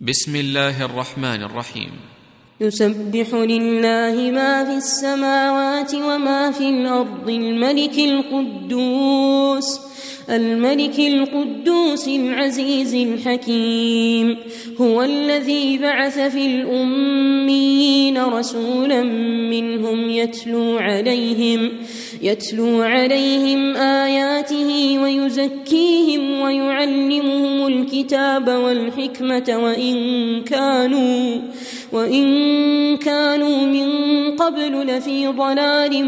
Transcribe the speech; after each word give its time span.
بسم 0.00 0.36
الله 0.36 0.84
الرحمن 0.84 1.42
الرحيم. 1.42 1.90
يسبح 2.60 3.34
لله 3.34 4.30
ما 4.30 4.64
في 4.64 4.76
السماوات 4.76 5.94
وما 5.94 6.50
في 6.50 6.68
الأرض 6.68 7.28
الملك 7.28 7.98
القدوس 7.98 9.80
الملك 10.30 10.98
القدوس 10.98 12.08
العزيز 12.08 12.94
الحكيم. 12.94 14.36
هو 14.80 15.02
الذي 15.02 15.78
بعث 15.78 16.18
في 16.18 16.46
الأميين 16.46 18.18
رسولا 18.18 19.02
منهم 19.50 20.10
يتلو 20.10 20.78
عليهم 20.78 21.70
يتلو 22.22 22.82
عليهم 22.82 23.76
آياته 23.76 24.98
ويزكيهم 24.98 26.40
ويعلمهم 26.40 27.53
الكتاب 27.66 28.48
والحكمة 28.48 29.58
وإن 29.64 29.94
كانوا 30.42 31.38
وإن 31.92 32.96
كانوا 32.96 33.66
من 33.66 33.88
قبل 34.36 34.86
لفي 34.86 35.26
ضلال 35.26 36.04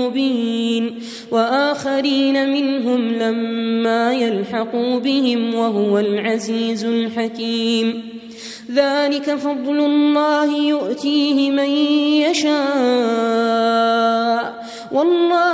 مبين 0.00 0.94
وآخرين 1.30 2.52
منهم 2.52 3.12
لما 3.12 4.12
يلحقوا 4.12 4.98
بهم 4.98 5.54
وهو 5.54 5.98
العزيز 5.98 6.84
الحكيم. 6.84 8.02
ذلك 8.70 9.34
فضل 9.34 9.78
الله 9.80 10.68
يؤتيه 10.68 11.50
من 11.50 11.70
يشاء. 12.28 14.04
والله 14.92 15.53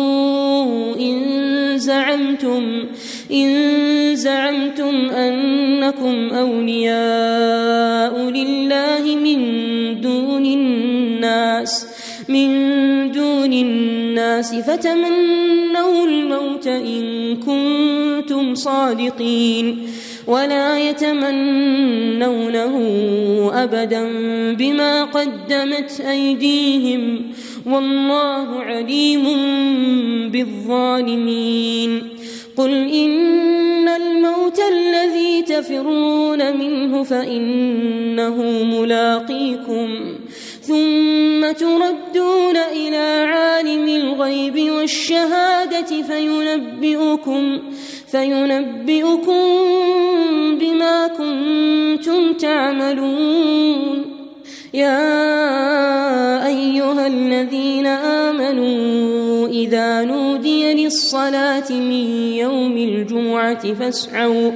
زعمتم 2.11 2.85
إن 3.31 4.15
زعمتم 4.15 5.09
أنكم 5.09 6.29
أولياء 6.29 8.13
لله 8.29 9.15
من 9.15 9.39
دون 10.01 10.45
الناس 10.45 11.87
من 12.29 12.51
دون 13.11 13.53
الناس 13.53 14.00
فتمنوا 14.67 16.05
الموت 16.05 16.67
إن 16.67 17.35
كنتم 17.35 18.55
صادقين 18.55 19.87
ولا 20.27 20.79
يتمنونه 20.89 22.75
أبدا 23.53 24.03
بما 24.53 25.03
قدمت 25.03 26.01
أيديهم 26.09 27.21
والله 27.65 28.59
عليم 28.59 29.23
بالظالمين 30.29 32.01
قل 32.57 32.71
إن 32.71 33.87
الموت 33.87 34.59
الذي 34.71 35.41
تفرون 35.41 36.57
منه 36.57 37.03
فإنه 37.03 38.63
ملاقيكم 38.63 40.15
ثم 40.61 41.20
تردون 41.51 42.57
إلى 42.57 43.25
عالم 43.33 43.87
الغيب 43.87 44.71
والشهادة 44.71 46.01
فينبئكم 46.01 47.59
فينبئكم 48.11 49.43
بما 50.59 51.07
كنتم 51.07 52.33
تعملون. 52.33 54.05
يا 54.73 56.47
أيها 56.47 57.07
الذين 57.07 57.87
آمنوا 57.87 59.00
إذا 59.51 60.01
نودي 60.03 60.73
للصلاة 60.73 61.71
من 61.71 62.33
يوم 62.33 62.77
الجمعة 62.77 63.73
فاسعوا 63.73 64.51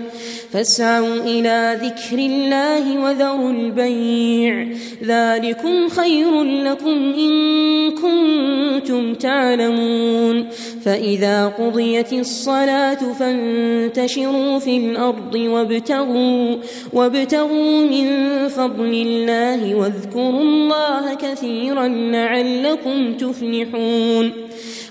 فاسعوا 0.52 1.16
إلى 1.16 1.80
ذكر 1.82 2.18
الله 2.18 3.00
وذروا 3.00 3.52
البيع. 3.52 4.68
ذلكم 5.04 5.90
خير 5.90 6.44
لكم 6.44 7.14
إن 7.14 7.92
كنتم 7.92 9.14
تعلمون. 9.14 10.48
فإذا 10.86 11.48
قضيت 11.48 12.14
الصلاة 12.14 13.14
فانتشروا 13.20 14.60
في 14.60 14.78
الأرض 14.78 15.36
وابتغوا 15.36 16.56
وابتغوا 16.94 17.82
من 17.82 18.08
فضل 18.56 18.94
الله 19.08 19.76
واذكروا 19.76 20.42
الله 20.42 21.14
كثيرا 21.14 21.88
لعلكم 21.88 23.14
تفلحون. 23.18 24.32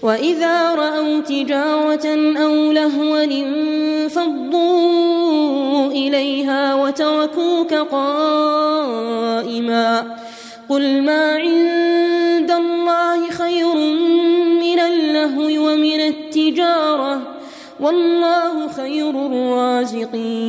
وإذا 0.02 0.74
رأوا 0.74 1.20
تجارة 1.20 2.06
أو 2.44 2.72
لهوا 2.72 3.24
انفضوا 3.24 4.64
إليها 5.90 6.74
وتركوك 6.74 7.74
قائما. 7.74 9.04
قل 10.68 11.02
ما 11.02 11.32
عند 11.34 12.50
الله 12.50 13.30
خير 13.30 13.74
من 14.60 14.78
اللهو 14.80 15.46
ومن 15.46 16.00
التجارة 16.00 17.22
والله 17.80 18.68
خير 18.68 19.10
الرازقين. 19.10 20.44